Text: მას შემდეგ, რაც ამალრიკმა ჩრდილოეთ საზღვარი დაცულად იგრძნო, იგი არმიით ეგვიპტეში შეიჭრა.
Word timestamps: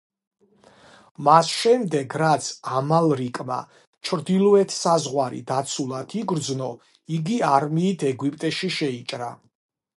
მას 1.25 1.49
შემდეგ, 1.55 2.15
რაც 2.21 2.47
ამალრიკმა 2.79 3.59
ჩრდილოეთ 4.09 4.75
საზღვარი 4.79 5.43
დაცულად 5.53 6.17
იგრძნო, 6.23 6.73
იგი 7.19 7.41
არმიით 7.53 8.09
ეგვიპტეში 8.15 8.75
შეიჭრა. 8.81 9.33